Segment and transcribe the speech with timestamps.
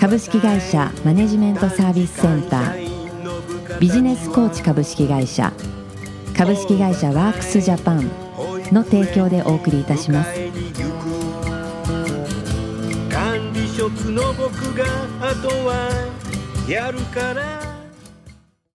[0.00, 3.78] 株式会社マネジメントサービスセンター。
[3.78, 5.52] ビジネスコーチ株式会社。
[6.34, 8.10] 株式会社ワークスジャパン
[8.72, 10.32] の提供でお送りいたします。
[13.10, 14.86] 管理職の僕が
[15.20, 15.90] あとは
[16.66, 17.60] やるから。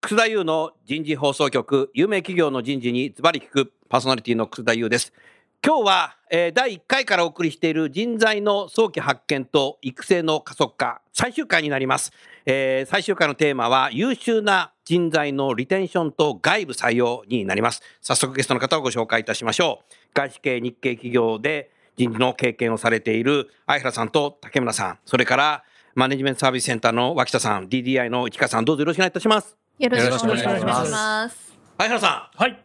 [0.02, 5.12] 楠田優の人事放送局有名企業の人事にズバリ聞くパーソナリティの楠田優です
[5.64, 12.12] 今日は、えー第1回からお送りしている人材の早期発見と育成の加速化最終回になります、
[12.46, 17.82] えー最終回のテーマは優秀な人材のリテンションと外部採用になります。
[18.02, 19.94] 早速ゲストの方をご紹介いたしましょう。
[20.14, 25.00] 外資系日系企業で人事の経験をされている相原さんと竹村さん。
[25.06, 25.64] それから
[25.96, 28.66] マネジメントサービスセンターの脇田さん DDI の市川さん。
[28.66, 29.58] どうぞよろしくお願いいたします。
[29.80, 31.54] よろしくお願いしよろしくお願いします。
[31.80, 32.38] 相原さん。
[32.38, 32.64] はい。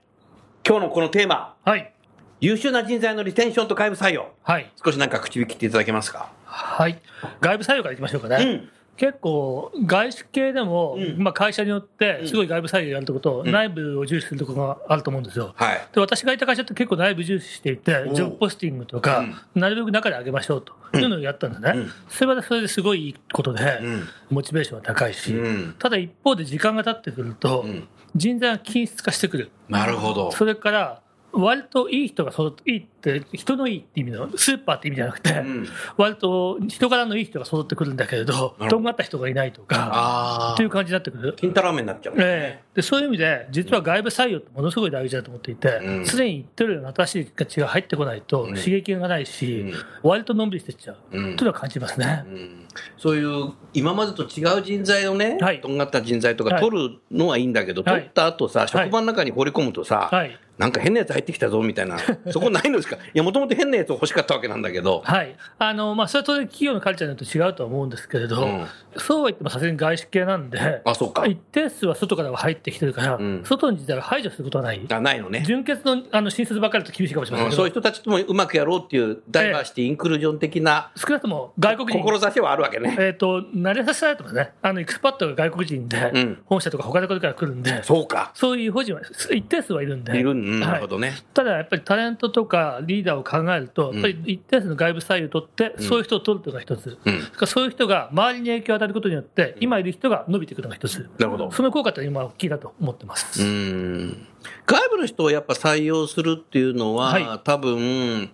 [0.66, 1.56] 今日のこのテーマ。
[1.64, 1.94] はい。
[2.40, 4.32] 優秀な人材のリテンションと外部採用。
[4.42, 4.70] はい。
[4.82, 6.32] 少しなんか口引きっていただけますか？
[6.44, 6.98] はい。
[7.40, 8.36] 外部採用からいきましょうかね。
[8.36, 8.68] うん。
[8.96, 11.22] 結構、外資系でも、うん。
[11.22, 13.50] まあ会社によって、すごい外部採用やるとこと、ん。
[13.50, 15.52] 内部を重視するところがあると思うんですよ。
[15.56, 15.88] はい。
[15.94, 21.72] で私がいた会社って結構内部重視していてジョブポスティングとか、なるべく中で上げましょうというのをやったんですね。
[21.76, 21.90] うん。
[22.08, 24.08] それはそれですごいいいことで、うん。
[24.30, 25.74] モチベーションは高いし、うん。
[25.78, 27.88] ただ一方で時間が経ってくると、ん。
[28.16, 29.50] 人材が均質化してくる。
[29.68, 30.32] なるほど。
[30.32, 31.00] それから、
[31.32, 35.66] 割といい人が育って、いいって、人のいいって意味の、スーパーって意味じゃなくて、ん。
[35.96, 41.34] 割と人柄のいい人が育ってくるんだけれどとんがった人がいないとか、あっていう感じになってくる。
[41.36, 42.64] 金太郎飴になっちゃう、ええ。
[42.74, 46.06] でそういう意味で、実は外部採用ってものすごい大事だと思っていてう、ん。
[46.06, 48.54] すで、に言ってるような新しい価値が入ってこないと、ん。
[48.54, 49.72] 刺激がないし、うん。
[50.02, 51.36] 割とのんびりしてっちゃう、うん。
[51.36, 52.24] というのは感じますね。
[52.26, 52.66] うん。
[52.98, 55.60] そういう今までと違う人材をね、はい。
[55.60, 56.62] とんがった人材とかはい。
[56.62, 58.00] 取るのはいいんだけど、はい。
[58.00, 61.96] 取った後さ、職場の中に放り込むとさ、はいなんか変なやつ入ってきたぞみたいな、
[62.30, 65.34] そこないのですか、いや、もともと変なやつを欲しかったわけなんだけど、はい。
[65.58, 68.66] あの、まあ、それは当然企業のカルチャーによって違うとは思うんですけれど、うん
[68.96, 74.80] そうは言ってもさすがに外資系なんで、あそうか一定数は外からは入ってきてるから、ん外の人材を排除することはない。
[74.90, 75.44] あないのね。
[75.46, 82.96] 純血のあの新卒ばっかりだと厳しいかもしれませんうんそういう人たちともうまくやろうっていうダイバーシティ、インクルージョン的な少なくとも外国人、志はあるわけね。
[82.98, 84.52] えっ、と、慣れさせられてますね。
[84.60, 88.32] あの、 expat が外国人で、うん本社とか他の国から来るんで、そうか。
[88.34, 90.18] そういう法人は一定数はいるんで。
[90.18, 90.74] いるんなはい。
[90.76, 91.16] るほどね。
[91.32, 97.46] ただやっぱりタレントとかリーダーを考えると、やっぱり一定数の外部採用を取って、そういう人を取るというのが一つ、うん。
[97.46, 101.50] そういう人が周りに影響を与えることによって、今いる人が伸びていくのが一つ、なるほど。
[101.52, 103.42] その効果って今、大きいなと思ってます。
[103.42, 104.26] うん。
[104.66, 107.40] 外部の人をやっぱ採用するっていうのは、はい。
[107.44, 108.30] 多分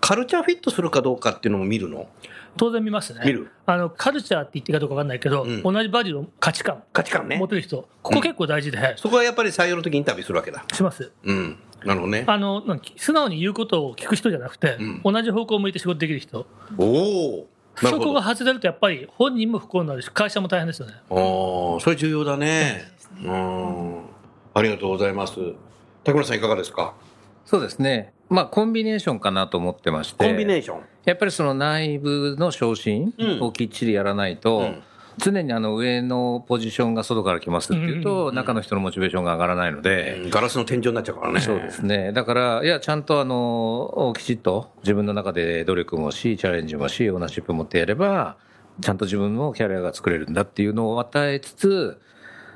[0.00, 2.08] カルチャーフィットするかどうかっていうのも見るの？
[2.56, 3.20] 当然見ますね。
[3.24, 3.50] 見る。
[3.66, 5.62] あのカルチャーって言っていいかどうか分かんないけど、ん。
[5.62, 7.36] 同じバリューの価値観、価値観ね。
[7.36, 10.64] 持てる人、ここ結構大事で、そこはやっぱり採用の時にインタビューするわけだ。
[10.72, 11.10] します。
[11.24, 11.58] うん。
[11.84, 12.24] なるほどね。
[12.26, 15.00] あのなんか素直に言うことを聞く人じゃなくて、ん。
[15.04, 16.46] 同じ方向を向いて仕事できる人、
[16.78, 17.46] おお
[17.82, 18.18] なるそこほど。
[18.18, 20.94] あが外れると、やっぱり本人も不幸になるし、会社も大変ですよね。
[21.10, 22.92] あーそれ重要だね。
[23.22, 23.98] うん。
[24.54, 25.34] ありがとうございます。
[26.04, 26.94] 竹村さんいかがですか？
[27.44, 28.12] そうですね。
[28.30, 30.24] まあ、コンビネーションかなと思ってまして。
[30.24, 33.40] コンビネーションやっぱりその内部の昇進うん。
[33.42, 34.82] をきっちりやらないと、うん。
[35.18, 41.40] 常にあの上のポジションが外から来ますっていうと、中の人のモチベーションが上がらないので、ガラスの天井になっちゃうからね。
[41.40, 42.12] そうですね。
[42.12, 48.36] だから、いや、ちゃんとあの、きちっと自分の中で努力もし、チャレンジもし、オーナーシップ持ってやれば、
[48.80, 52.00] ちゃんと自分のキャリアが作れるんだっていうのを与えつつ、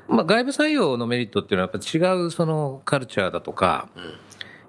[0.09, 3.87] まあ、外部採用のメリットっていうのはやっぱ違うそのカルチャーだとか、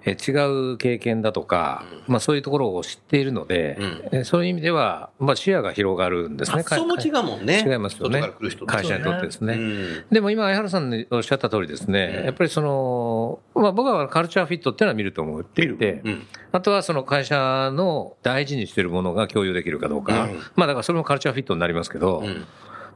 [0.05, 0.31] え違
[0.73, 3.77] う経験だとか、まあそういうところを知っているので、
[4.11, 6.63] えそういう意味では、まあ視野が広がるんですね。
[6.63, 7.63] 発想も違うもんね。
[7.65, 8.31] 違いますよね。
[8.65, 9.53] 会社にとってですね。
[9.53, 16.27] うんでも今、相原さんのおっしゃった通りですね、やっぱりその、まあ僕はカルチャーフィットっていうのは見ると思っていて、うん。
[16.51, 20.39] あとはその会社の大事にしているものが共有できるかどうか、うん。
[20.55, 22.45] まあだからそれもカルチャーフィットになりますけど、ん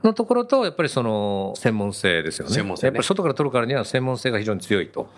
[0.04, 2.54] のところと、やっぱりその専門性ですよね。
[2.54, 2.88] 専門性ね。
[2.88, 5.10] やっぱり外から取るからには専門性が非常に強いと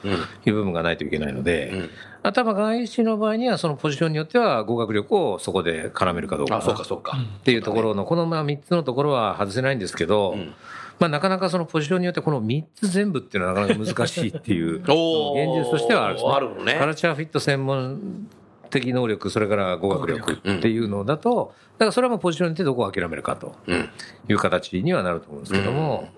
[0.45, 1.89] いう部分がないといけないので、ん。
[2.23, 6.57] あとは外資の場合にはそのポジションによっては語学力をそこで絡めるかどうか。
[6.57, 10.35] あそうかそうか、っていうところの、このまあ3つのところは外せないんですけど、
[10.99, 16.75] まあなかなかそのポジションによってこの3つ全部っていうのはなかなか難しいっていう現実としてはあるんですね。
[16.79, 18.27] カルチャーフィット専門
[18.69, 23.89] 的能力、それから語学力っていうのだと、だからそれはもうポジションによってどこを諦めるかとうん。
[24.29, 26.09] いう形にはなると思うんですけども、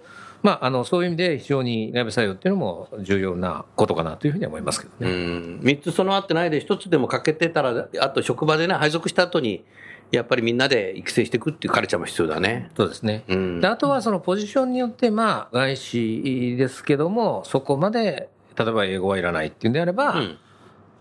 [0.42, 5.10] まあ、あのそういう意味で非常に内部採用っていうのも重要なことかなというふうには思いますけどうね。
[5.12, 9.66] ん、3つ備わってないで1つでも欠けてたらあと職場でね配属した後に
[10.12, 12.72] やっぱりみんなで育成していくっていうカルチャーも必要だね。
[12.76, 13.24] そうですね。
[13.28, 13.62] うん。
[13.62, 20.38] であとはそのポジションによって、まあ、外資ですけども、そこまで、例えば英語はいらないっていうんであれば、うん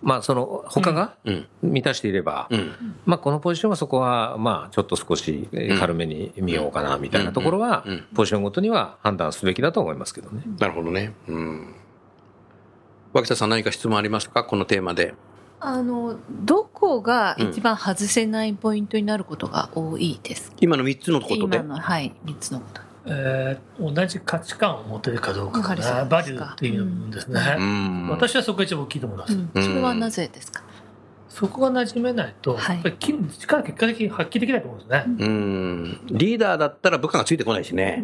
[0.00, 2.72] まあ、その、他がうん満たしていれば、うん
[3.04, 10.42] まあ、このポジションはそこは、まあ、ちょっと少しえー軽めに見ようかな、みたいなところはうんうん、ポジションごとには判断すべきだと思いますけどね。
[10.58, 11.14] なるほどね。
[11.26, 11.74] うん。
[13.12, 14.44] 脇田さん何か質問ありますか？
[14.44, 15.14] このテーマで。
[15.60, 21.56] あのどこが一番外せないポイントになることが多いですか、今の3つのことで？
[21.56, 21.74] 今。
[21.74, 27.56] のはい3つのことえー同じ価値観を持てるかどうかかな、バリューっていう部分ですね。
[27.58, 29.34] うん私はそこが一番大きいと思います。
[29.34, 30.62] うん、それはなぜですか、
[31.28, 35.04] そこが馴染めないと、はいやっぱり実力結果的に発揮できないと思うんですね。
[35.06, 36.00] うん。
[36.06, 38.02] リーダーだったら部下がついてこないしね。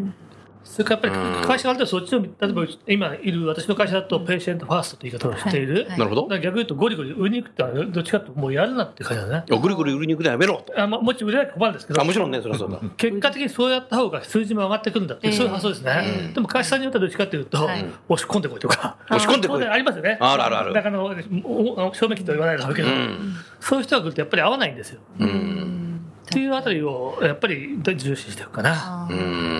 [0.64, 5.86] それからやっぱり会社があるとそっちを、例えば今いる私の会社だと patient first という言い方をしている。
[5.90, 9.44] なるほど逆に言うとゴリゴリ売りに行くってのはどっちかともうやるなっていう感じだね。
[9.50, 10.80] おゴリゴリ売りに行くのやめろと。
[10.80, 12.00] あまあ、もちろん売れないと困るんですけど。
[12.00, 12.80] あもちろんね、そりゃそうだ。
[12.96, 16.32] 結果的にそうやった方が数字も上がってくるんだっていう、ええそういう発想ですね。
[16.34, 18.96] でも会社さんによってはどっちかというと、はい押し込んでこいとか。
[19.10, 20.16] 押し込んでこいありますよね。
[20.20, 23.34] あるあるあるだからあの、おお正面切っては言わないだろうけど、うん。
[23.60, 25.00] そういう人が来るとやっぱり合わないんですよ。
[25.18, 25.83] うん。
[26.24, 29.08] っていうあたりをやっぱり重視していくかな。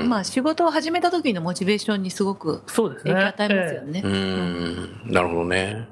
[0.07, 3.13] まあ仕事を始めた時のモチベーションにすごくそうですね。
[3.13, 5.13] 影響を与えますよね、うん。
[5.13, 5.87] なるほどね。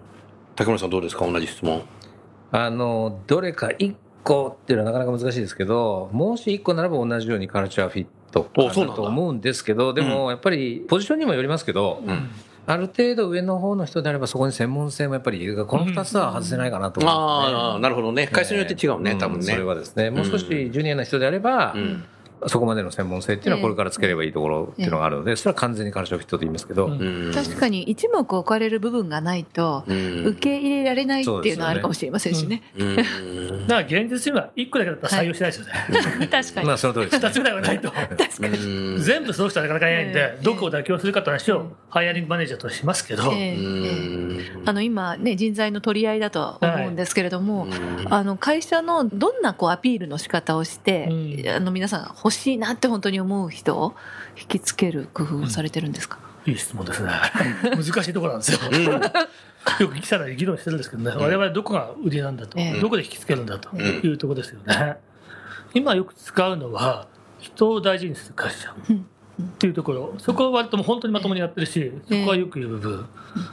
[0.57, 1.27] 竹村さんどうですか？
[1.27, 1.83] 同じ質問。
[2.51, 12.31] あの、どれか一個っていうのはなかなか難しいですけど、もし一個ならば同じようにカルチャーフィットと思うんですけど、でもやっぱりポジションにもよりますけど、うん。
[12.67, 17.59] ある程度上の方の人であればそこに専門性もやっぱり、この二つは外せないかなと思うんですね。
[17.59, 18.29] ああ、なるほどね。
[18.29, 19.47] 会社によって違うね、多分ね。
[19.47, 22.05] それはですね、もう少しジュニアな人であれば、うん。
[22.47, 26.89] そこまでの専門性っていうのはこれからつければいいところっていうのがあるので、それは完全にカルチャーフィットと言いますけど、
[27.35, 30.27] 確かに一目置かれる部分がないとうん。
[30.27, 32.63] 受け入れられないっていうのはあるかもしれませんしね。
[32.77, 32.97] うん。
[32.97, 33.13] だか
[33.69, 36.29] ら現実には1個だけだったら採用しないですよね。
[36.31, 36.67] 確かに。
[36.67, 37.93] まあその通りです、2つぐらいはないと。
[37.93, 39.03] うん。
[39.03, 43.25] 全部その人はなかなかいないんえでえ、どこを妥協するかって話をハイアリングマネージャーとしますけど、
[44.65, 48.13] あの今ね人材の取り合いだとは思うんですけれども、うん。
[48.13, 51.13] あの会社のどんなこうアピールの仕方をして、う
[51.45, 51.49] ん。
[51.49, 53.95] あの皆さんが欲しいなって本当に思う人を
[54.41, 57.11] 引きつける工夫をされてるんですか、いい質問ですね。
[57.77, 58.59] 難しいところなんですよ。
[59.79, 62.81] よく記者らに議論してるんですけどね、我々どこが売りなんだと、ええ。
[62.81, 64.97] どこで引きつけるんだというところですよね。
[65.75, 67.07] 今よく使うのは、
[67.39, 69.07] 人を大事にする会社うん。
[69.43, 73.07] っていうところ、そこは割ともう本当にまともにやってるし、そこはよく言う部分。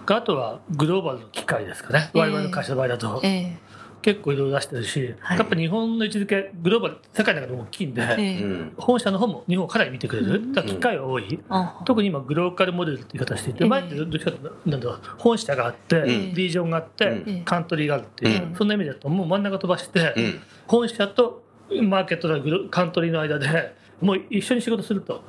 [0.07, 2.19] あとはグローバルの機会ですかね、ええ。
[2.19, 3.21] 我々の会社の場合だと。
[3.23, 3.57] え
[4.01, 5.37] 結構いろいろ出してるし、はい。
[5.37, 11.39] やっぱり日本の位置づけ、グローバル、世界の中でも大きいんで、本社の方も日本をかなり見てくれる、だから機会が多い。
[11.49, 13.69] あ特に今、グローカルモデルって言い方していて、ええ。
[13.69, 16.33] 前ってどっちかというと、本社があって、ん。
[16.33, 17.43] リージョンがあって、うん。
[17.43, 18.55] カントリーがあるっていう、うん。
[18.55, 20.39] そんなイメージだと、もう真ん中飛ばして、うん。
[20.67, 21.43] 本社と
[21.83, 25.23] マーケットのグロカントリーの間で、もう一緒に仕事すると。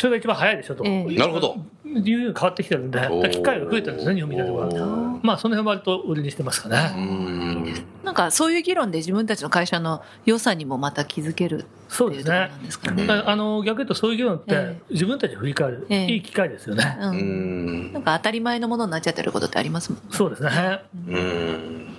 [0.00, 0.82] それが一番早いでしょと。
[0.86, 1.56] ええなるほど。
[1.84, 3.00] いうように変わってきてるんで、
[3.32, 6.92] 機会が増えてるんですね、日本みたいなところまあ、その辺は割と売りにしてますかね。
[6.96, 12.96] うんなんかそういう議論で自分たちの会社の良さにもまた気づけるってそうですねいうところな。
[12.96, 13.22] んですかね。
[13.26, 16.96] あの逆に言うとそういう議論って、え自分たちを振り返る、ええいい機会ですよね。
[17.00, 20.00] う、うんんなんか当たり前のものになっちゃってることってありますもん。
[20.10, 20.80] そうですね。
[21.08, 21.96] うん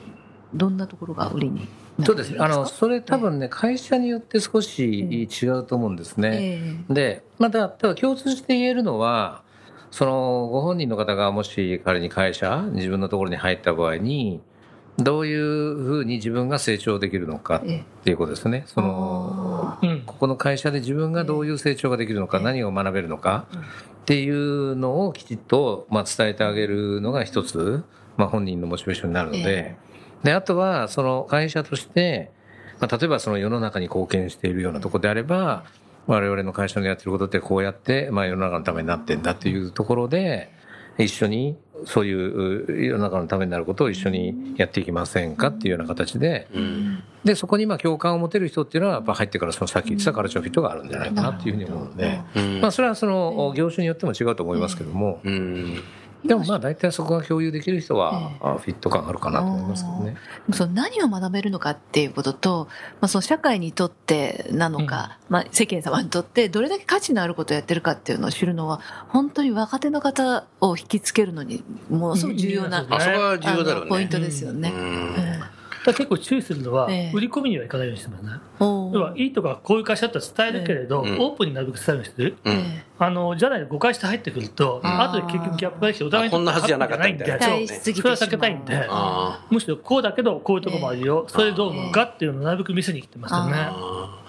[0.53, 1.67] どんなところが売りに
[1.97, 2.37] なそうですね。
[2.39, 9.43] あのそれ多分ね会社によって少し違うと思うんですね、えでまたただ共通して言えるのは
[9.91, 14.41] そのご本人の方がもし仮に会社自分のところに入った場合に
[14.97, 18.63] どういうふうに自分が成長できるのかっええていうことですね。
[18.67, 20.01] そのうん。
[20.05, 23.47] ここの会社で自分がどういう成長ができるのか、何を学べるのか
[24.01, 27.83] っていうのをきちっと、まあ、伝えてあげるのが一つ、
[28.17, 29.75] まあ、本人のモチベーションになるので、
[30.23, 32.31] で、あとは、その会社として、
[32.79, 35.63] まあ、例えばその世の中に貢献しているようなところであれば、
[36.07, 40.51] 我々の会社のやってることってこうやって、まあ、世の中のためになってんだっていうところで、
[40.97, 47.03] 一緒にそういう世の中のためになることを一緒にやっていきませんかっていうような形で、うん。
[47.23, 52.61] で、そこにまあ共感を持てる人っていうのは、やっぱ入ってからそのさっき言ってたカルチャーフィットがあるんじゃないかなっていうふうに思うので、うん。
[52.61, 55.81] まあそれはその業種によっても違うと思いますけども、うん
[56.23, 60.17] でもまあ大体そこが共有できる人は、あフィット感あるかなと思いますけどね。
[60.53, 62.67] その何を学べるのかっていうことと、
[62.99, 72.89] まあ、その社会にとってなのか、まあ、世間様にとってどれだけ価値のあることをやってるかっていうのを知るのは本当に若手の方を引きつけるのにものすごく重要な、うん。
[72.89, 72.95] ね。
[73.81, 74.71] のポイントですよね。
[74.75, 77.11] うんうんら結構注意するのは、ええ。
[77.13, 78.31] 売り込みにはいかないようにしてますね。
[78.59, 81.19] 要は、いいとかこういう会社だったら伝えるけれど、うん。
[81.19, 82.37] オープンになるべく伝えるようにしてる。
[82.99, 94.20] あの、じゃないと誤解して入ってくると、後で結局ギャップができて、お互いにこんなはずじゃなかったんで期待しすぎそれは避けたいんで、あむしろこうだけど、こういうとこもあるよ、それどう思うかっていうのをなるべく見せに来てますよね。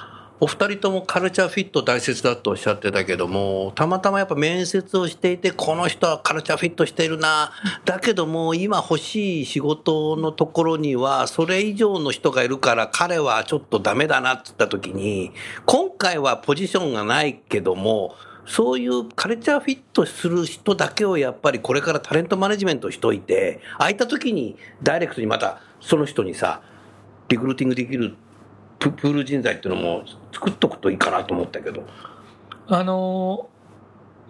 [0.43, 7.53] お二人ともカルチャーフィット大切だとおっしゃってたけどもたまたまやっぱ面接をしていてこの人はカルチャーフィットしているな。
[7.85, 15.31] だけども今欲しい仕事のところにはそれ以上の人がいるから彼はちょっとダメだなって言った時に
[15.65, 26.63] 今回はポジションがないけどもそういうカルチャーフィットする人だけをやっぱりこれからタレントマネジメントしといて空いた時にダイレクトにまたその人にさ
[27.29, 28.17] リクルーティングできる
[28.83, 31.85] ププール人材っていうのも作っとくといいかなと思ったけど。
[32.67, 33.53] あのー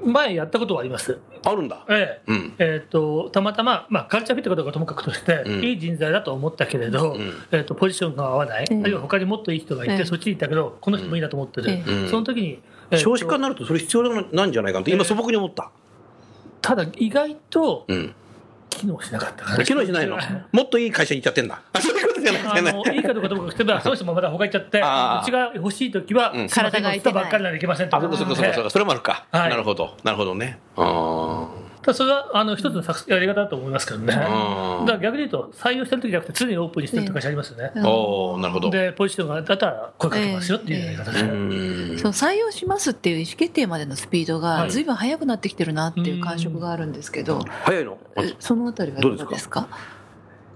[0.05, 1.21] 前やったことはあります。
[1.45, 1.85] あるんだ。
[1.89, 2.31] ええ。
[2.33, 2.55] うん。
[2.59, 5.65] えー、とたまたま、まあ、カルチャーフィットかどうかともかくとして、うん。
[5.65, 7.33] いい人材だと思ったけれど、うん。
[7.53, 8.81] えー、とポジションが合わない、うん。
[8.81, 15.71] あるいは他にもっといい人がいて、ええそっちにいたけど、この人もいいなと思ってる、ええその時に、えーと少子化になるとそれ必要なんじゃないかなって今素朴に思った、
[16.61, 18.15] ただ、意外とうん、
[18.77, 19.45] 機能しなかった。
[19.45, 20.19] かな機能しないの？
[20.53, 21.61] もっといい会社に行っちゃってんだ。
[21.73, 22.43] あそういうことじゃない。
[22.45, 22.99] あのい。
[22.99, 26.49] いかどうかともかくてば、 その人もまた他行っちゃって、うちが欲しい時は、うん。
[26.49, 29.51] すいません体が空いてないばっかりならいけませんとあそうかそうかそうかそれもあるか、はい。
[29.51, 29.97] なるほど。
[30.05, 30.59] なるほどね。
[30.77, 30.85] あた
[31.85, 34.15] だそれはあの一つの作やり方だと思いますけどね。
[34.15, 34.87] だうん。
[34.87, 37.73] から逆に言うと、採用してる時じゃなくて、常にオープンにしてるって会社ありますよね。
[37.75, 38.71] あおおなるほど。
[38.71, 41.21] で、ポジションがあったら声かけますよっていうやり方で。
[41.21, 41.99] うん。
[41.99, 47.99] そう採用しますっていう意思決定までのスピードはいがずいぶん速くなってきてるなっていう感触があるんですけど、早いの？
[48.17, 49.09] えそのあたりはいか？
[49.25, 49.69] がですか？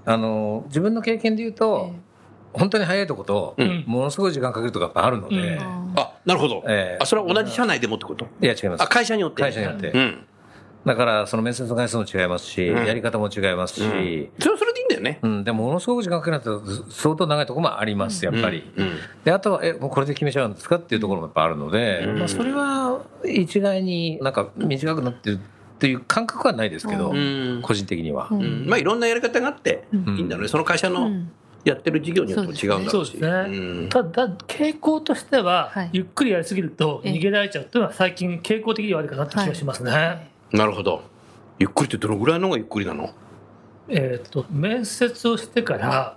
[0.04, 1.92] あの自分の経験で言うと、
[2.52, 3.84] 本当に早いとこと、うん。
[3.86, 5.92] ものすごい時間かけるとかやっぱあるので、うん。
[5.96, 7.02] あなるほど、ええ。
[7.02, 8.26] あそれは同じ社内でもってこと？
[8.40, 8.82] いや違います。
[8.82, 9.42] あ会社によって。
[9.42, 10.26] 会社によって、うん
[10.86, 12.86] だからその面接の回数も違いますし、うん。
[12.86, 14.30] やり方も違いますし、うん。
[14.38, 15.18] それはそれでいいんだよね。
[15.20, 18.96] うんでもものすごく時間かけないと相当長いところもありますやっぱり、うん。
[19.24, 22.18] であとはえもうこれで決めちゃうんですかっていうところもやっぱあるので、うん。
[22.20, 27.62] まあ、それは一概になんか短くなってるっていう感覚はないですけど、うん。
[27.62, 30.48] 個人的には、まあいろんなやり方があっていいんだろうね。
[30.48, 31.32] その会社のうん。
[31.66, 33.10] やってる事業によっても違うんだろうし。
[33.10, 33.58] そうですね。
[33.58, 33.88] うん。
[33.88, 35.90] ただ、傾向としては、はい。
[35.92, 40.35] ゆっくりやりすぎると逃げられちゃうっていうのは、最近、傾向的にはあるかなって気がしますね。
[40.56, 41.02] なるほど。
[41.58, 43.10] ゆっくりってどのぐらいのがゆっくりなの？
[43.88, 46.15] えっと面接をしてから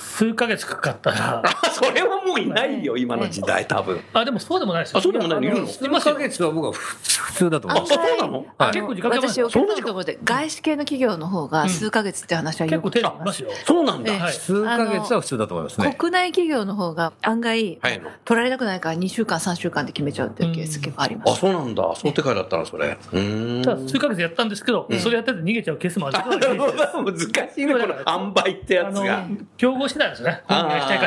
[0.00, 1.42] 数ヶ月かかったら、
[1.72, 4.00] それはもういないよ今の時代多分。
[4.12, 4.98] あでもそうでもないですよ。
[4.98, 5.78] あそうでもないの数
[6.12, 6.96] ヶ月は僕は普
[7.30, 8.46] 普通だと思いますあそうなの？
[8.58, 13.50] はい結構時間かかりますよ私お客のところで外資系の企業の方が数ヶ月って話はよく結構手聞きますよ。
[13.64, 14.28] そうなんだ。
[14.32, 15.94] 数ヶ月は普通だと思いますね。
[15.98, 17.78] 国内企業の方が案外
[18.24, 21.82] 取られたくないから2週間3週間で決めちゃうっていうケース結構ありまあすそうなんだ。
[21.94, 22.88] 想定会だったなそれ。
[23.12, 23.62] うーん。
[23.62, 26.18] ただ数ヶ月やったんですけど、それやってて逃げちゃうケースもある。
[26.20, 27.18] 難
[27.54, 29.22] しいねこの塩梅ってやあつが。
[29.28, 30.42] の競合してないんですね。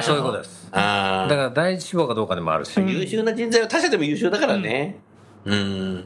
[0.01, 0.67] そういうことです。
[0.71, 4.99] あだから第一志望かどうかでもあるし、優秀な人材は他社でも優秀だからね。
[5.45, 6.05] うん。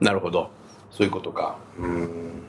[0.00, 0.50] なるほど。
[0.90, 1.58] そういうことか。
[1.78, 2.42] うん。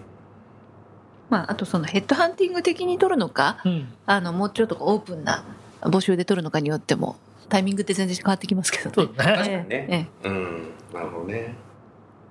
[1.30, 3.94] まあ、あとそのヘッドハンティング的に取るのかうん。
[4.06, 5.44] あのもうちょっとオープンな
[5.82, 7.18] 募集で取るのかによっても
[7.50, 8.94] タイミングって全然変わってきますけどね。
[8.96, 9.26] そうですね。
[9.36, 9.88] 確かにね。
[9.90, 10.28] ええ。
[10.30, 10.70] うん。
[10.94, 11.56] なるほどね。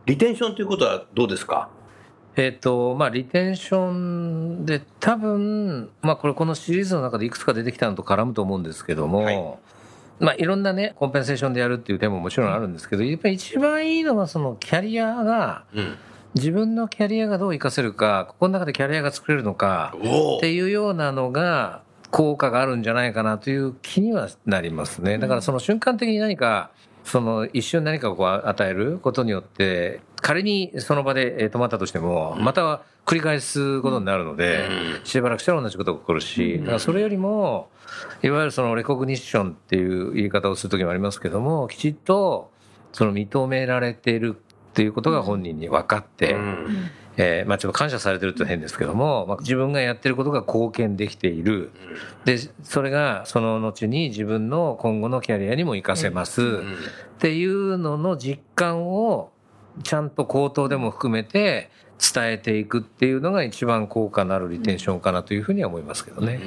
[0.07, 1.69] リテンションということはどうですか？
[2.38, 9.59] えっ、と、まあ、リテンションで多分、まあ、これこのシリーズの中でいくつか出てきたのと絡むと思うんですけども、はい。
[10.21, 15.97] まあ、いろんなね、コンペンセーションでやるっていう点ももちろんあるんですけど、やっぱり一番いいのはそのキャリアが、うん。
[16.35, 25.18] 自分のキャリアがどう活かせるか、ここの中でキャリアが作れるのか、っていうようなのが効果があるんじゃないかなという気にはなりますね。
[25.18, 26.71] だからその瞬間的に何か、
[27.02, 34.69] その一瞬何かをこう与えることによって、仮にその場でえー止まったとしても、また繰り返すことになるので、
[35.05, 37.71] しばらくしたら同じことが起こるし、だからそれよりも、
[38.23, 42.51] いわゆるそのレコグニッションっていう言い方をするときもありますけども、きちっと
[42.93, 46.91] その認められているっていうことが本人に分かって、うん。
[47.21, 51.73] えーまあ、ちょっと感謝されてるって変ですけども、まあ、自分がやってることが貢献できている。
[52.25, 56.75] でそれがその後に自分の今後のキャリアにも活かせます、うん。
[56.75, 56.77] っ
[57.19, 59.33] ていうのの実感を
[59.82, 61.70] ちゃんと口頭でも含めて
[62.14, 66.40] 伝えていくっていうのが一番効果のあるリテンションかなというふうには思いますけどね。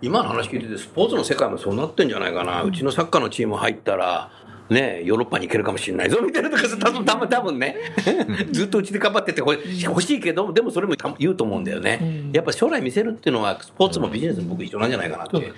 [0.00, 4.30] 今の話聞いててスポーツの世界もそうなってんじゃないかな、うちのサッカーのチーム入ったら
[4.70, 7.74] ねヨーロッパに行けるかもしれないぞみたいなとかさ多分多分多分ね
[8.52, 12.32] ずっとうちで頑張っててほ欲しいけどでもそれもた言うと思うんだよね、うん。
[12.32, 15.52] やっぱ将来見せるっていうのはスポーツもビジネスも僕一緒なんじゃないかなって。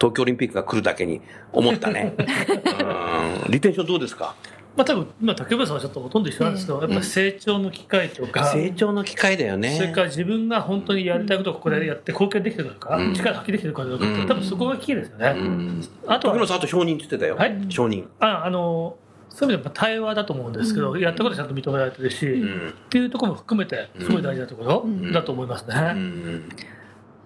[0.00, 1.20] 東京オリンピックが来るだけに
[1.52, 2.14] 思ったね。
[3.46, 3.52] うん。
[3.52, 4.34] リテンションどうですか？
[4.78, 9.76] まあ多分今竹村さんはちょっとほとんど一緒なんですけど、やっぱり成長の機会とか、成長の機会だよね。
[9.76, 15.34] それから自分が本当にやりたいことをここでやって貢献できてるのか、うん力発揮できてるかどうかって、うん多分そこがキーですよね。
[15.36, 15.84] うん。
[16.06, 17.34] あとは竹野さん、あと承認って言ってたよ。
[17.34, 18.06] はい承認。
[18.20, 18.96] ああの
[19.30, 22.68] そういう意味では対話だと思うんですけど、やったことちゃんと認められてるし、うん。
[22.70, 25.74] っていうところも含めてすごい大事なところうんだと思いますね。
[25.74, 26.48] うん。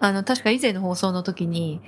[0.00, 1.80] あの、確か以前の放送の時に、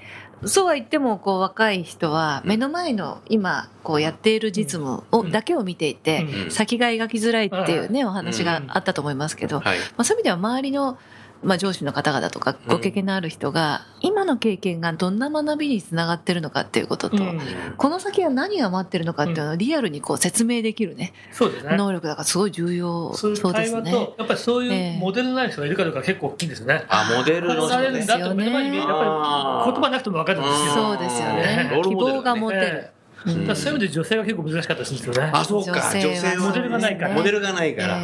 [0.44, 5.30] そうは言っても、こう、若い人は、目の前の今、こう、やっている実務を、うん。
[5.30, 6.50] だけを見ていて、うん。
[6.50, 9.78] 先が描きづらいっていうね、お話があったと思いますけど、はい。
[9.78, 10.98] まあ、そういう意味では周りの、
[11.42, 17.40] まあ、上司の方々とかご経験のある人が、今の経験がどんな学びにつながってるのかっていうことと、うん
[17.76, 21.76] この先は何が待ってるのかっていうのをリアルにこう説明できるね、そうですね。
[21.76, 23.82] 能力だからすごい重要そういうそうですね。
[23.82, 26.84] 対話と、やっぱりそういうモデルになる人がいるかどうか結構大きいんですよね。
[26.88, 28.06] あ、モデルの人ねされるん。
[28.06, 30.72] だと目の前に見えるやっぱり言葉なくても分かるんですよ。
[30.72, 32.90] そうですよね希望が持てる。
[33.24, 35.30] そういう意味で女性が結構難しかったですよね。
[35.32, 35.72] あ、そうか。
[35.92, 38.00] 女性モデルがないからモデルがないから。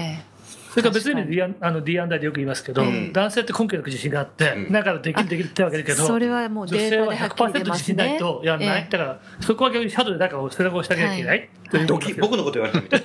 [0.70, 7.80] えそれから別に D アンあの D アンダーでよく言いますけど、うん男性って根拠なく自信があって、うんだからできるできるってわけだけど、えそれはもう女性はデータではっきり出100%ますね。
[7.80, 8.86] 自信ないとやらない。
[8.88, 13.00] えだから、そこは逆にシャドウで誰かを背中を押してあげなきゃいけない、というドキ、僕のこと言われたみたい。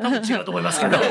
[0.00, 0.96] 多分違うと思いますけど。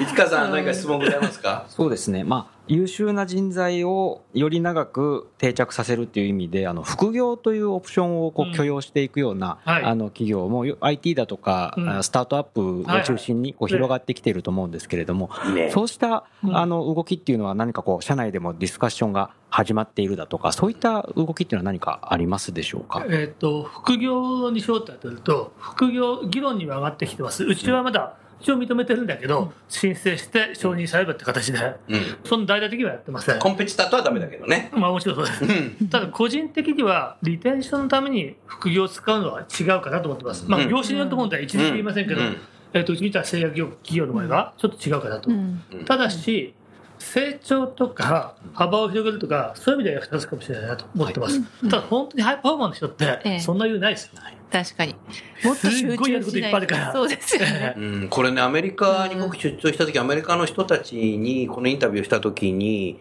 [0.00, 1.64] 市川さん、何か質問ございますか？
[1.68, 2.24] そうですね。
[2.24, 9.84] まあ、優秀な人材をより長く定着させるっていう意味で、あの、副業というオプションをこうんう許容していくような、はい。
[9.84, 11.88] あの、企業も IT だとか、うん。
[11.88, 15.70] あスタートアップを中心にこう広がってきていると思うんですけれども、いいね。
[15.70, 16.56] そうした、うん。
[16.56, 23.04] あの、動きっていうのは何かこう、社内でもディスカッションが始まっているだとか、そういった動きっていうのは何かありますでしょうか？
[23.08, 27.44] えっと、副業にしようってると、副業、議論には上がってきてます。
[27.44, 32.00] うちはまだ、一応認めてるんだけど、申請して承認されればって形で、うん。
[32.24, 33.38] その大々的にはやってません。
[33.38, 34.70] コンペティターとはダメだけどね。
[34.72, 35.44] まあもちろんそうです。
[35.44, 35.88] うん。
[35.88, 40.44] ただ個人的にはリテンションのために副業を使うのは違うかなと思ってます。
[40.48, 42.36] まあうん業種によって本当は一律言いませんけど、うん
[42.74, 45.30] えっとうちみた製薬企業の場合はちょっと違うかなと。
[45.30, 46.54] うんただし、
[46.98, 51.42] 成長とか幅を広げるとか、そういう意味では役立つかもしれないなと思ってます。
[51.68, 54.12] ただ本当にハイパフォーマンスの人っええて、そんな余裕ないですよ。
[54.50, 54.94] 確かに。
[55.44, 57.74] もっと集すっごいやることいっ中しないぱいあるからそうですよね。
[57.78, 62.98] うん、これね、アメリカに僕出張した時、アメリカの人たちにこのインタビューした時に、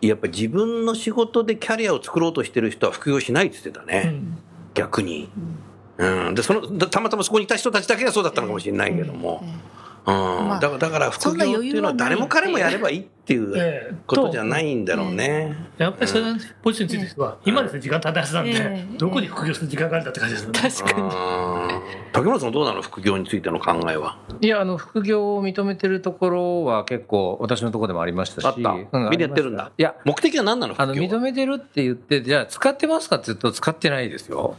[0.00, 4.00] やっぱり自分の仕事でキャリアを作ろうとしてる人は副業しないって言ってたうね。
[4.10, 4.38] ん
[4.74, 5.28] 逆に。
[5.98, 6.34] うん。
[6.34, 9.42] で、その、たまたまそこにいた人たちだけがそうだったのかもしれないけども。
[9.42, 9.52] うん。
[10.04, 15.56] まあだから、だから副業っていうのは誰も彼もやればいいっていうええことじゃないんだろうね。
[15.78, 20.80] やっぱりそれのポジションについては、今ですね、時間足りはずなんえでえ、どこに副業する時間があるんだって感じです。
[20.80, 21.06] 確かに。
[21.06, 24.18] うん竹村さんどうなの副業についての考えは？
[24.42, 28.46] いや、あの、副業を認めてるところは結構私のところでもありましたし。
[28.46, 30.74] あったうんみんなやってるんだいや、目的は何なの？
[30.76, 31.20] あの、副業は？
[31.20, 34.56] 認めてるって言って、じゃあ使ってますかって言うと使ってないですよ。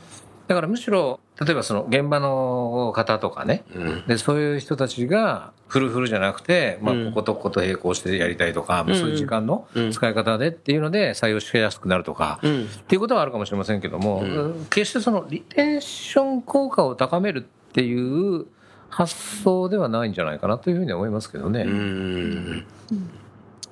[0.47, 4.08] だからむしろ、例えばその現場の方とかね、うん。
[4.08, 12.63] で、そういう人たちが、フルフルじゃなくて、まあ、うんこことここと並行してやりたいとか、まあそういう時間のうん使い方でっていうので採用しやすくなるとか、うん。
[12.65, 18.45] っていうことはあるかもしれませんけども、うん決してそのリテンション効果を高めるっていう
[18.89, 21.62] 発想ではないんじゃないかなというふうには思いますけどね。
[21.62, 22.65] うん。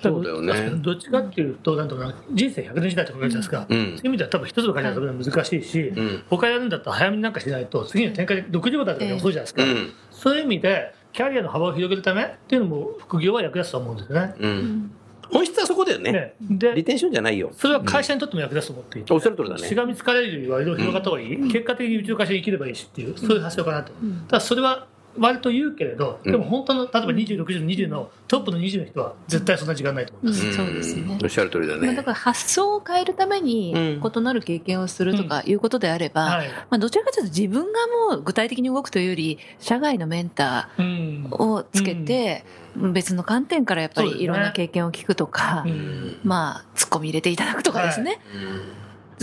[0.01, 3.65] そうだよねどっちかっていうと、なんとか人生100年時代とかじゃないですか。
[3.69, 9.63] うんそういう意味では多分一つの会社で遊ぶのは難しいし、うん他やるんだったら早めになんかしないと、次の展開で独自ボタンとかに遅いじゃないですか。
[9.63, 9.93] うん。
[10.11, 14.35] そういう意味で、キャリアの幅を広げるためっていうのも副業は役立つと思うんですよね。
[14.39, 14.91] うん。
[15.31, 16.11] 本質はそこだよね。
[16.11, 17.51] ねでリ、テンションじゃないよ。
[17.53, 23.93] それは会社にとっても役立つと思っていて、おっしゃる通りだねしがみつかれるよりはいろいろ広がった方がいい、結果的にうちの会社に生きればいいしっていう、そういう発想かなと。
[24.27, 24.87] ただそれは
[25.17, 30.45] 割と言うけれど、でも本当の、例えば26、20のトップの20の人は絶対そんな時間ないと思います。
[30.45, 31.17] うんそうですね。
[31.21, 31.95] おっしゃる通りだまあ、だね。
[31.97, 34.02] から発想を変えるためにうん。
[34.17, 36.47] 異なる経験をするとかいうことであれば、はい。
[36.69, 37.80] まあ、どちらかというと自分が
[38.12, 41.28] もう具体的に動くというより社外のメンタうん。
[41.30, 42.43] ーをつけて、
[42.76, 46.19] 別の観点からやっぱりいろんな経験を聞くとか、うん。
[46.24, 48.19] まあ突っ込み入れていただくとかですね、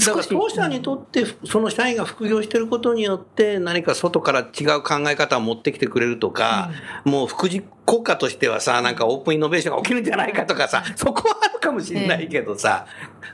[0.07, 6.71] だから当社にとって、その社員が副業してることによって、何か外から違う考え方を持ってきてくれるとか、
[7.05, 12.87] もう副次効果としてはさ、なんかオープンイノベーションが起きるんじゃないかとかさ、そこはあるかもしれないけどさ、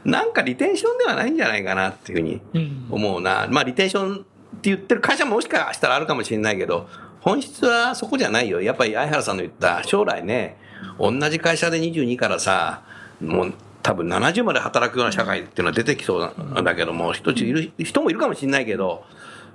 [0.05, 2.87] なんかリテンションではないんじゃないかなっていうふうにうん。
[2.91, 3.47] 思うな。
[3.51, 4.25] まあ、リテンションって
[4.63, 6.89] 言ってる会社ももしかしたらあるかもしれないけど、
[7.21, 8.61] 本質はそこじゃないよ。
[8.63, 10.57] やっぱり相原さんの言った、将来ね、
[10.99, 12.83] 同じ会社で22からさ、
[13.21, 19.05] もう多分70まで働くような社会っていうのは出てきそうなんだけども、一ついる人もいるかもしれないけど、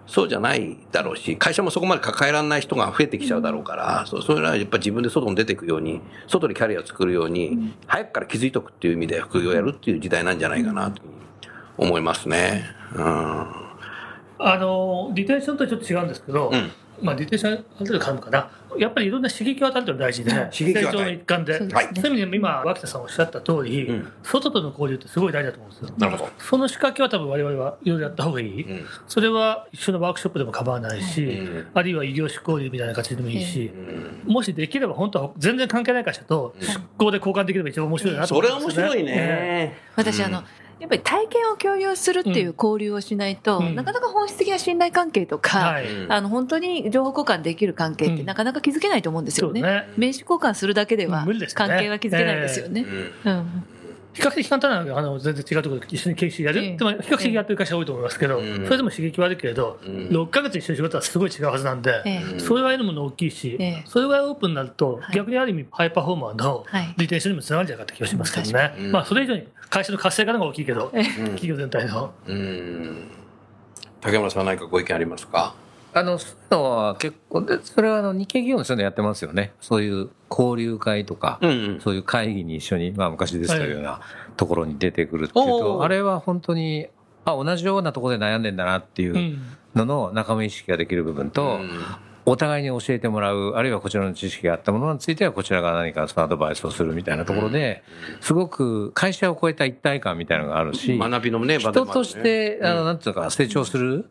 [0.05, 11.01] そうじゃないだろうし、会社もそこまで抱えられない人が増えてきちゃうだろうから、そうそういうのはやっぱ自分で外に出ていくように、外でキャリアを作るように、早くから気づいとくっていう意味で副業をやるっていう時代なんじゃないかなと
[11.79, 12.65] 思いますね。
[12.93, 13.47] うん。
[14.41, 20.85] あのリテンションとちょっと違うんですけど、うんまあ、リテンションある程度変わるのかな、やっぱりいろんな刺激を与えるのが大事で、刺激を与える。
[20.85, 24.11] 成長の一環で、そういそう意味で今、脇田さんおっしゃった通り、うん。
[24.23, 25.95] 外との交流ってすごい大事だと思うんですよ。
[25.97, 26.31] なるほど。
[26.37, 28.85] その仕掛けは多分我々はいろいろやった方がいい、うん。
[29.07, 31.67] それは一緒のワークショップでも構わないし、うん。
[31.73, 33.71] あるいは異業種交流みたいな形でもいいし、
[34.25, 34.33] うん。
[34.33, 39.77] もしできれば本当は全然関係ない会社と出向で交換できれば一番面白いなとそれは思うんですよ面白いね。
[39.95, 40.43] 私、あの、
[40.79, 43.75] やっぱり体験を共有するっていう交流をしないと、うん。
[43.75, 45.75] なかなか本質的な信頼関係とか、
[46.07, 48.25] あの本当に情報交換できる関係ってうん。
[48.25, 49.61] なかなか築けないと思うんですよね。
[49.61, 49.87] そうね。
[49.97, 52.85] 名刺交換するだけでは関係は築けないですよね。
[53.25, 53.31] うん。
[53.31, 53.63] うん
[54.19, 56.75] 比較的簡単なのがあの全然違うところで一緒に研修やる、ええ。
[56.75, 60.07] でも比較的やってる会社多いと思いますけど、うんそれでも刺激はあるけれど、うん。
[60.09, 62.39] 6ヶ月一緒に仕事はすごい違うはずなんで、ええ。
[62.39, 63.83] それぐらいのもの大きいし、ええ。
[63.85, 65.15] それぐらいオープンになると、はい。
[65.15, 66.93] 逆にある意味ハイパフォーマーのはい。
[66.97, 68.91] リテンションにもつながるんじゃないかって気がしますけどね、うん。
[68.91, 71.03] まあ、それ以上に会社の活性化の方が大きいけど、ええ。
[71.05, 72.13] 企業全体の。
[72.27, 73.07] うん。
[74.01, 75.53] 竹村さん何かご意見ありますか？
[75.93, 79.53] あの、そういうのは結構で、それはあの日系企業の人でやってますよね。
[79.59, 81.81] そういう交流会とか、うんうん。
[81.81, 84.01] そういう会議に一緒に、まあ昔ですというような
[84.37, 85.83] ところに出てくるっていうおと、ー。
[85.83, 86.87] あれは本当に、
[87.25, 89.41] あ、同じようなところで悩んでんだなっていううん。
[89.75, 91.69] のの仲間意識ができる部分と、うん。
[92.25, 97.83] お互いに教えてもらう、あるいはこちらの知識があったものについては、こちらが何かそのアドバイスをするみたいなところで、
[98.21, 104.09] すごく会社を超えた一体感みたいなのがあるし、学びのね、人として、あの、なんていうのか、成長する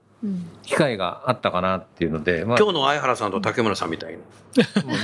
[0.63, 4.19] 機会があったかなっていうので、まあ、今日の相原さんと竹村さんみたいに。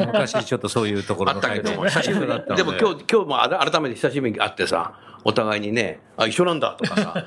[0.06, 7.26] 昔ちょっとそういうところのあったけど久しぶりだったのでも今日、今日も改めて久しぶりに会ってさ、お互いにね、あ、一緒なんだとかさ、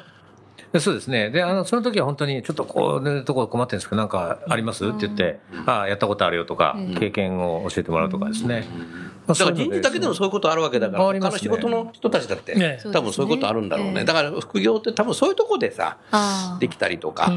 [0.80, 1.30] そうですね。
[1.30, 4.86] で、あの、その時は本当に、ちょっとこういうところ困ってるんですけど、なんかあります？
[4.86, 8.68] って言って、ああ、やったことあるよとか、経験を教えてもらうとかですね。
[9.26, 14.06] まあだから人事だけでもそういうことあるわけだから、他の仕事の人たちだって、ね多分そういうことあるんだろうね。
[14.06, 15.98] だから副業って多分そういうとこでさ、
[16.60, 17.32] できたりとか。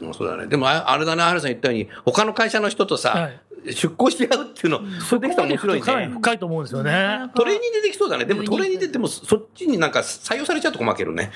[0.00, 0.46] でもそうだね。
[0.46, 6.14] でもああれだね、相原さん言ったように、他の会社の人とさ、はい出向し合うっていうの、それできたら面白いかなりね。
[6.14, 7.30] 深いと思うんですよね。
[7.34, 8.24] トレーニングでできそうだね。
[8.24, 11.30] でもトレーニングででもそっちになんか採用されちゃうと困けるね。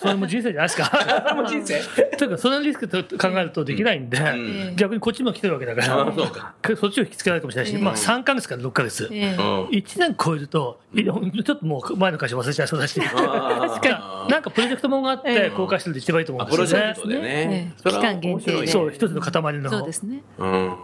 [0.00, 1.34] それも人生じゃないですか。
[1.34, 1.80] も人生？
[2.16, 6.54] というか、そのリスクと考えるとできないんで、ん逆にこっちにも来てるわけだかあら、そうか。
[6.76, 9.08] そっちを引きつけられるかもしれないし、まあ3ヶ月から6ヶ月。
[9.12, 11.14] ええうん1年超えると、いちょ
[11.54, 17.22] っともう前の会社忘れちゃいそうだし、確か なんかプロジェクトもんがあって公開してると一番いいと思うあんですよねプロジェク。
[17.22, 17.74] トでねね。
[17.82, 19.70] それは期間限定そう、一つの塊の。
[19.70, 20.22] そうですね。
[20.38, 20.74] うん。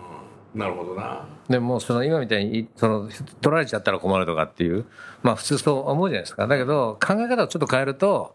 [0.55, 1.27] なるほどな。
[1.49, 3.09] でも、その今みたいに、その、
[3.41, 4.85] 取られちゃったら困るとかっていう、
[5.23, 6.47] まあ普通そう思うじゃないですか。
[6.47, 8.35] だけど、考え方をちょっと変えると、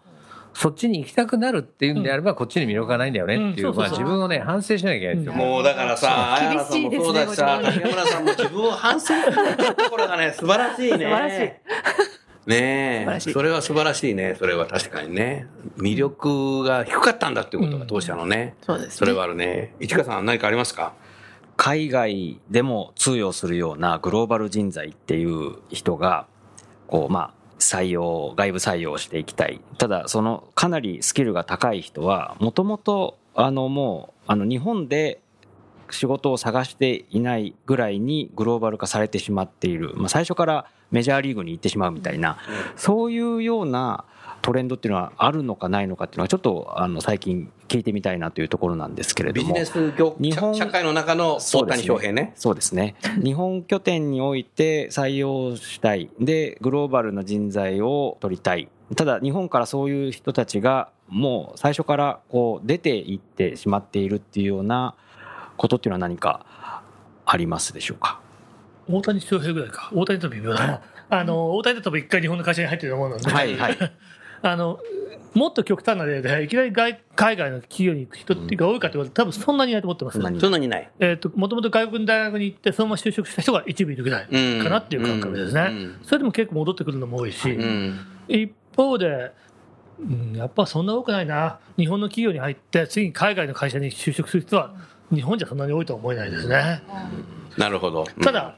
[0.53, 5.33] そっちに行きたくなるっていうんであれば、こっちに魅力がないんだよねっていう、まあ自分をね、反省しなきゃいけないんですよ。
[5.33, 10.89] もうだからさ、相原さんもそうだしさ、竹村さんも自分を反省するところがね、素晴らしいね。
[10.91, 11.39] 素晴らしい
[12.47, 14.35] ねえ、それは素晴らしいね。
[14.37, 15.47] それは確かにね。
[15.77, 18.55] 魅力が低かったんだっていうことが当社のね。
[18.61, 19.73] そうですねそれはあるね。
[19.79, 20.93] 市川さん何かありますか？
[21.57, 26.27] 海外でも通用するようなグローバル人材っていう人が
[26.87, 29.61] こうまあ採用外部採用をしていきたい。
[29.77, 35.21] ただそのかなりスキルが高い人はもともとあのもうあの日本で
[35.89, 42.37] 仕事を探していないぐらいにグローバル化されてしまっている、まあ、最初からメジャーリーグに行ってしまうみたいな、
[42.75, 44.05] そういうような
[44.45, 52.31] トレンドっていうのはあるのかないのかっていうのはちょっとあの最近聞いてみたいなというところなんですけれどもビジネス業日本社会の中の大谷翔平ね。
[52.35, 52.93] そうですね。
[53.23, 56.11] 日本拠点において採用したい。
[56.19, 58.69] で、グローバルな人材を取りたい。
[58.95, 64.93] ただ、日本からそういう人たちがもう最初からこう出ていってしまっているっていうような
[65.57, 66.83] ことっていうのは何か
[67.25, 68.19] ありますでしょうか？
[68.87, 69.89] 大谷翔平ぐらいか。
[69.91, 70.81] 大谷と微妙だな。
[71.09, 73.77] あの、大谷だと一回日本の会社に入ってると思うので、はいはい。
[74.51, 74.79] あの、
[75.33, 80.15] もっと極端な例で、いきなり外海外の企業に行く人っていうか多いかって言われて、多分そんなにいないと思ってます。
[80.15, 80.89] そんなにそんなにない。
[80.99, 85.67] えっ、と、もともと外国の大学に行って、そのまま就職した人が一部いるぐらいうんかなっていう感覚ですね。
[85.71, 87.99] うんそれでも結構戻ってくるのも多いし、うん。
[88.29, 89.31] 一方で、
[89.99, 91.59] うん、やっぱそんな多くないな。
[91.77, 94.73] 日本の企業に入って、次に海外の会社に就職する人は、
[95.13, 96.81] 日本じゃそんなに多いとは思えないですね。
[97.57, 98.05] なるほど。
[98.21, 98.55] ただ、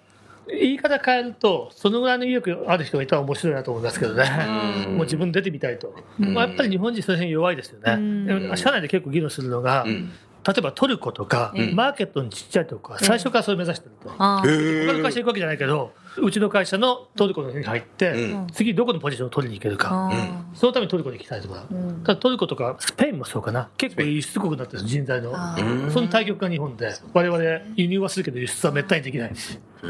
[0.50, 4.24] 言い方変えると、そのぐらいの意欲ある人がいたら面白いなと思いますけどね。
[4.88, 5.94] うんもう自分出てみたいと。
[6.20, 8.56] んまあ、やっぱり日本人その辺弱いですよね。
[8.56, 10.12] 社内で結構議論するのが、うん
[10.48, 14.10] 例えばトルコとか、うんマーケットにちっちゃいとこは最初からそれを目指してると。
[14.10, 14.42] 他
[14.94, 19.90] の会社行くわけじゃないけど、うちの会社のトルコのに入って、うん次どこのポジションを取りに行けるか。
[19.92, 21.66] あそのためにトルコに行きたいとか。
[22.06, 23.70] ただトルコとかスペインもそうかな。
[23.78, 25.34] 結構輸出国になってる人材の。
[25.92, 27.44] その対局が日本で、我々
[27.76, 29.32] 輸入はするけど輸出はめったにできない。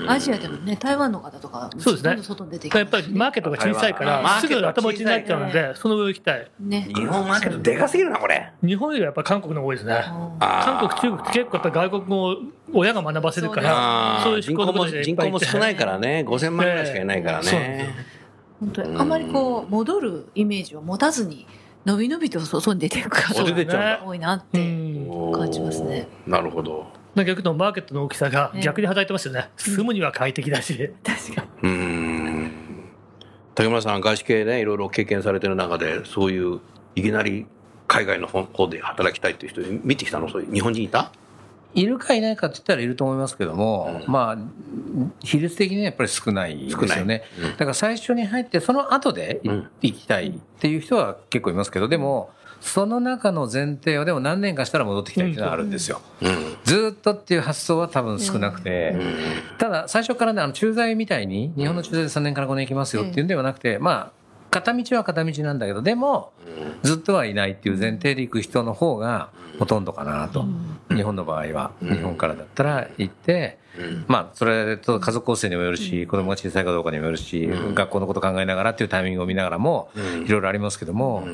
[0.08, 6.48] アジアでもね、台湾の方とか、そうですね外に出てきてやっぱりマーケットが小さいから、すぐ頭打ちになっちゃうので、その上を行きたい。
[6.60, 6.90] ね。
[6.94, 8.52] 日本マーケットでかすぎるな、これ。
[8.64, 10.04] 日本よりはやっぱ韓国の方が多いですね。
[10.40, 12.36] 韓国、中国って結構やっぱ外国語を
[12.74, 17.96] 親が学ばせるから、そういう人口も人口も少ないからね、 5000万ぐらいしかいないからね。
[18.60, 21.48] 本当にあまりこう、戻るイメージを持たずに、
[21.86, 25.32] のびのびと外に出ていく方が多いなっうてん。
[25.32, 26.08] 感じますね。
[26.26, 26.86] なるほど。
[27.24, 29.50] 逆のマーケットの大きさが逆に働いてますよね。
[29.58, 30.92] 住むには快適だし。
[31.04, 31.70] 確かに。
[31.70, 32.52] うーん。
[33.56, 36.60] 竹村さん、外資系ね、いろいろ経験されてる中で、そういう、
[36.96, 37.46] いきなり
[37.88, 40.30] 海外の方で働きたいっていう人、見てきたの？
[40.30, 41.12] そういう日本人いた？
[41.74, 44.38] いるかいないかって言ったらいると思いますけども、まあ、
[45.24, 46.88] 比率的にはやっぱり少ないですよね。
[46.88, 49.42] 少ないうんだから最初に入って、その後で
[49.82, 56.02] 行きたいっていう人は結構いますけど、でも、その中の前提は、でも何年かしたら戻ってきたいっていうのはあるんですよ。
[56.22, 56.58] うん。
[56.64, 58.96] ずーっとっていう発想は多分少なくて、
[59.58, 64.12] ただ最初からね、あの駐在みたいに、日本の駐在で3年から5年行きますよっていうんではなくて、まあ、
[64.50, 66.32] 片道は片道なんだけど、でも、
[66.84, 70.46] ずっとはいないっていう前提で行く人の方がほとんどかなと。
[70.90, 71.72] 日本の場合は。
[71.82, 73.60] 日本からだったら行って、
[74.08, 79.90] まあ、それと家族構成にもよるし、子供が小さいかどうかにもよるし、学校のこと考えながらっていうタイミングを見ながらも、
[80.26, 81.28] いろいろありますけども、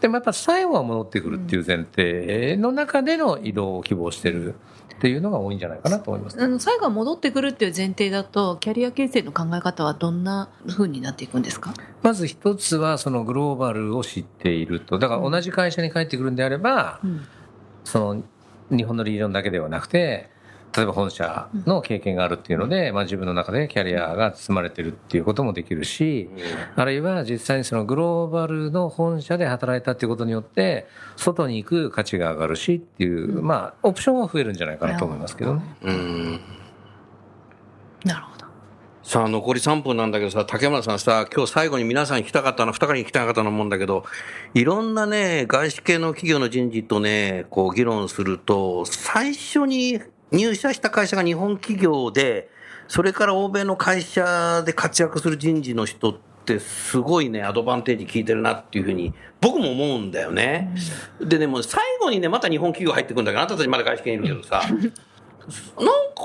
[0.00, 4.54] でもやっぱ最後は戻ってくるっていう前提の中での移動を希望してる
[4.94, 6.42] っていうのが多いんじゃないかなと思います。
[6.42, 11.72] あの最後は戻ってくるっていう前提だと、キャリア形成の考え方はどんな風になっていくんですか？
[12.02, 14.98] まず一つはそのグローバルを知っていると。
[14.98, 17.26] だから同じ会社に帰ってくるんであれば、ん。
[17.84, 18.22] その
[18.70, 20.28] 日本のリージョンだけではなくて、
[20.76, 26.30] 例えば本社の経験があるっていうので、まあ自分の中でキャリアが積まれてるっていうこともできるし、
[26.76, 35.62] あるいは実際にそのグローバルの本社で働いたっていうことによって、外に行く価値が上がるしっていう、まあオプションは増えるんじゃないかなと思いますけどね。
[35.82, 36.40] うん。
[38.04, 38.46] なるほど。
[39.02, 44.04] さあ、残り3分なんだけどさ、竹村さんさ、今日最後に皆さんに聞きたかったの、二人に聞きたかったのもんだけど、
[44.54, 50.00] いろんなね、外資系の企業の人事とね、こう議論すると、最初に
[50.32, 52.48] 入社した会社が日本企業で、
[52.88, 60.74] それから欧米の会社で活躍する人事の人って、すごいね、アドバンテージ効いてるなっていうふうに、僕も思うんだよね。
[61.20, 64.76] でね、もう最後にね、また日本企業入ってくるんだけど、あなたたちまだ外資系にいるけどさ、 なん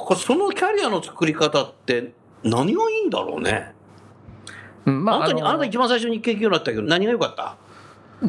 [0.07, 2.11] かそのキャリアの作り方って
[2.43, 3.73] 何がいいんだろうね。
[4.85, 7.57] うんまあなたに、のあなた一番最初に日系企業だったけど、何が良かった？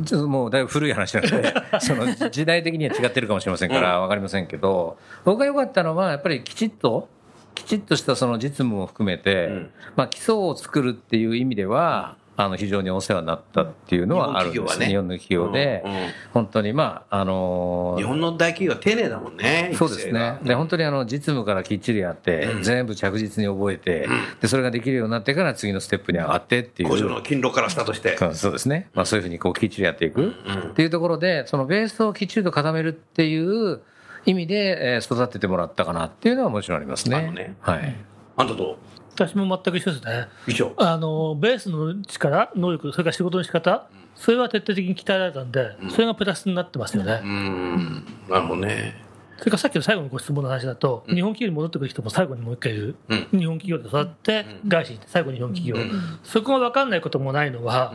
[0.04, 7.09] ちょっともうだいぶ古い話なので、 その時代的には違ってるかもしれませんから、わかりませんけど、僕が良かったのは、やっぱりきちっと、
[7.54, 9.70] きちっとしたその実務を含めて、ん。
[9.96, 15.99] まあ基礎を作るっていう意味では、あの非常にお世話になったっていうのはあるんです日日本の企業で、うんうん
[16.33, 19.72] 本当にまあ、あのー日本の大企業は丁寧だもんね。
[19.75, 20.38] そうですね。
[20.42, 24.07] で、本当にあの、実務からきっちりやって、全部着実に覚えて、
[24.40, 26.90] で、それができるようになってから次のステップに上がってっていう。
[26.90, 28.16] 工場の勤労からスタートして。
[28.20, 28.90] うんそうですね。
[28.92, 30.35] まあそういうふうにこうきっちりやっていく
[30.70, 33.81] っていうところで、そのベースをきっちりと固めるっていう
[34.27, 37.31] 意味でえー育ててもらったかなっていうのはもちろんありますね。
[37.31, 37.96] ねはい。
[38.37, 38.79] あんたと
[39.16, 40.29] 私も全く一緒ですね。
[40.46, 40.72] 一緒。
[40.76, 47.20] あの、ベースの力、能力、それから仕事の仕方、それは徹底的に鍛えられたんで、それがプラスになってますよね。
[47.22, 48.05] うーん。
[48.29, 49.07] なるほどね。
[49.38, 52.96] それからさっきの最後のご質問の話だと、日本企業に戻ってくる人も最後にもう一回いる。
[53.09, 55.76] うん日本企業で育って、外資に行って最後に日本企業。
[56.22, 57.92] そこが分かんないこともないのは、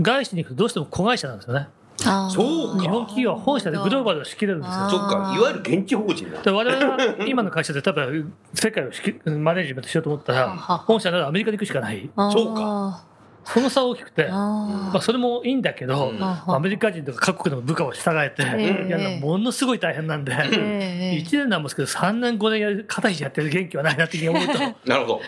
[0.00, 1.68] 外資に行くとどうしても子会社なんですよね。
[2.00, 2.82] そうか。
[2.82, 4.90] 日本企業は本社でグローバルを仕切れるんですよ。
[4.90, 5.34] そっか。
[5.36, 6.42] いわゆる現地法人だ。
[6.42, 8.06] で我々は今の会社で例えば
[8.54, 12.10] 世界を仕切マネージメントしようと思ったら本社ならアメリカに行くしかない。
[12.16, 13.04] そうか。
[13.44, 14.34] その差は大きくてあ
[14.92, 16.22] まあ、それもいいんだけど、ん。
[16.22, 18.88] アメリカ人とか各国の部下を従えて、ええ。
[18.88, 21.24] やるのはものすごい大変なんで、ええ。
[21.24, 24.52] 1年なんですけど3年5年やる肩肘やってる元気はないなって思うと。
[24.88, 25.20] なるほど。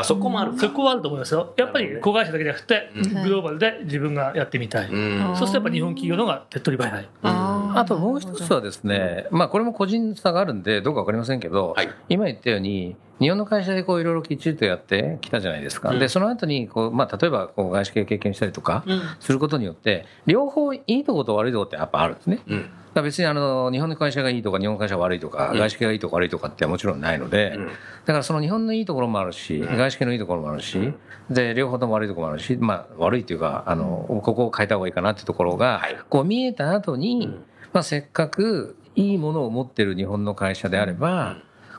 [0.00, 0.58] あそこもあるか。
[0.58, 1.54] そこはあると思いますよ。
[1.56, 2.90] やっぱり子会社だけじゃなくて、
[3.24, 5.36] グローバルで自分がやってみたい、うん。
[5.36, 7.08] そうするとやっぱ日本企業の方が手っ取り早い。
[7.22, 11.88] あともう一つはですね、まあこれも個人差があるんでどうかわかりませんけど、はい。
[12.08, 15.92] 今言ったように、日本の会社でこういろいろきっちりとやってきたじゃないですか。
[15.92, 18.84] で、その後にこう、まあ例えばこう外資系経験したりとか
[19.20, 22.40] することによって、両方いいところと悪いところってやっぱあるんですね。
[22.46, 22.70] うん。
[23.02, 27.66] 別にあの日本の会社がいいとか日本の会社が悪いとか、外資系がいいとか悪いとかってもちろんないので、ん。
[27.66, 27.70] だ
[28.06, 30.92] からその日本のいいところもあるし、外資系のいいところもあるし、
[31.30, 35.96] で両方とも悪いところもあるし、まあ、悪いというかあのここを変えた方がいいかなっていうところが、はい。
[36.08, 37.28] こう見えた後に、
[37.72, 41.36] まあ、せっかくいいものを持ってる日本の会社であれば、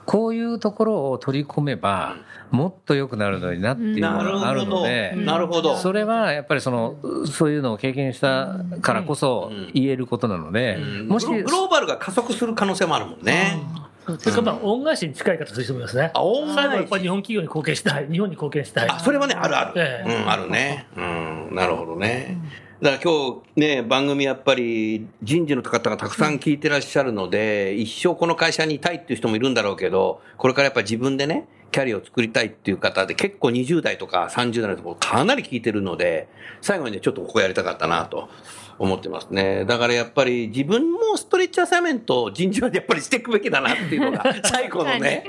[0.10, 2.16] こういうところを取り込めば
[2.50, 4.66] もっと良くなるのになっていうのなるがある。
[4.66, 5.14] ので。
[5.16, 5.78] なるほど。
[5.78, 6.96] それはやっぱりその
[7.28, 13.62] そういうのを経験したからこそ言えることなので、もしグローバルが加速する可能性もあるもんね。
[14.18, 16.10] それからまあ恩返しに近い方する人もいますね。
[16.12, 18.90] あ恩返し最後はやっぱり日本企業に貢献したい、日本に貢献したい。
[18.90, 19.74] あ、それはね、あるある。
[19.76, 20.88] ええうん、あるね。
[20.98, 22.36] うん、なるほどね。
[22.82, 36.30] だから今日ね、番組やっぱり人事の方がたくさん聞いてらっしゃるので、一生この会社にいたいっていう人もいるんだろうけど、これからやっぱ自分でね、キャリアを作りたいっていう方で結構20代とか30代のところかなり聞いてるので、
[36.62, 38.30] 最後にね、ちょっとここやりたかったなと。
[38.80, 39.66] 思ってますね。
[39.66, 45.26] だからやっぱり自分もストレッチアサイメントを人事はやっぱりしていくべきだなっていうのが、 最後のね、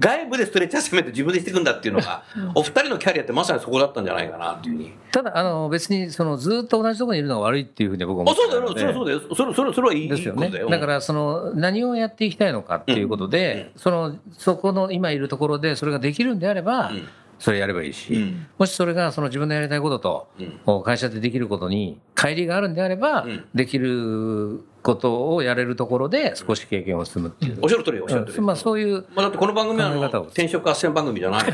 [0.00, 4.92] 外部でストレッチアサイメント自分でしていくんだっていうのが、お二人のキャリアってまさにそこだったんじゃないかなっていうふうに。
[5.12, 9.20] ただ、あの、別に、その、ずっと同じところにいるのが悪いっていうふうに僕は思あ、ってそうだよ、それはそうだよ。
[9.20, 10.68] それ、それ、それはいいですよねだよ。。
[10.68, 18.46] だから、その、何をやっていきたいのかっていうことで、その、そこの今いるところでそれができるんであれば、んそれやればいいし、うん。
[18.58, 23.44] もしそれがその自分のやりたいことと、会社でできることに乖離があるんであれば、ん。
[23.54, 27.58] できることをやれるところで少し経験を積むっていう。
[27.62, 28.40] おっしゃる通り、おっしゃる通り。
[28.42, 31.44] まあ、そういう、まあ、だってこの番組はあの転職斡旋番組じゃない。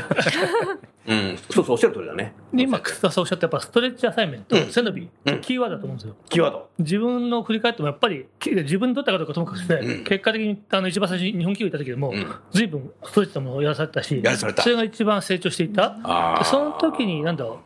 [1.07, 2.35] うん、そうそう、おっしゃる通りだね。
[2.53, 4.65] で今、楠田さんおっしゃったやっぱストレッチアサイメント、うん。
[4.65, 6.15] 背伸び、うんキーワードだと思うんですよ。
[6.29, 6.69] キーワード。
[6.77, 10.03] 自分の振り返ってもやっぱりき自分にとったかどうかともかくして、うん。
[10.03, 12.27] 結果的にあの一番最初に日本企業にいた時でも、うん。
[12.51, 14.61] 随分ストレッチなものをやらされたしやらされた。
[14.61, 16.41] それが一番成長していった。
[16.43, 17.61] その時になんだろ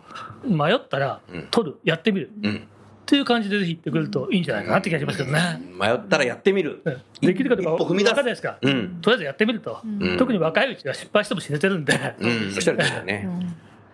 [0.45, 1.47] う迷ったらうん。
[1.51, 1.77] 取る。
[1.83, 2.31] やってみる。
[2.43, 2.67] うん。
[3.05, 6.81] っていう感じでぜひ言ってくれるといいんじゃないかなって気がしますけどね、迷ったらやってみる。
[6.83, 8.97] うんできるかどうか一歩踏み出す分かんないですか、うん。
[9.01, 13.29] とりあえずやってみると、ん特に若いうちは失敗しても死ねてるんで、うん、おっしゃるね。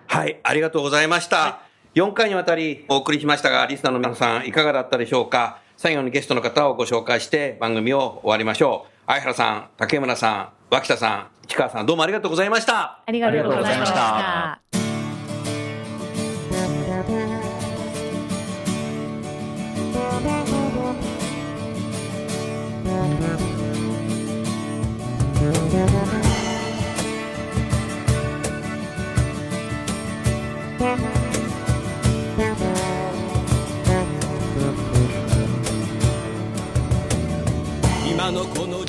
[0.08, 1.60] はい、ありがとうございました。
[1.96, 5.60] 4回にわたりお送りしましたが、リスナーの皆さんいかがだったでしょうか？
[5.76, 8.92] 最後にゲストの方をご紹介して番組を終わりましょう。
[9.08, 13.02] 相原さん、竹村さん、脇田さん、市川さん、どうもありがとうございました。
[13.06, 14.71] ありがとうございました。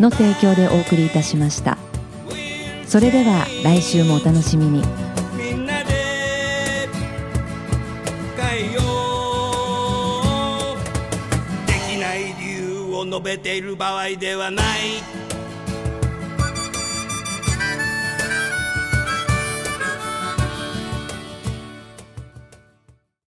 [0.00, 1.78] の提供でお送りいたしました。
[2.86, 4.82] それでは来週もお楽しみに。
[5.36, 6.88] みんなで
[8.36, 8.80] 変えよ
[10.74, 11.66] う。
[11.66, 14.66] できない理由を述べている場合ではない。